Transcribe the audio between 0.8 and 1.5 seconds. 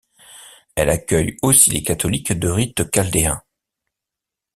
accueille